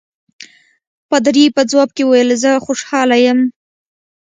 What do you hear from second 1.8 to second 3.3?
کې وویل زه خوشاله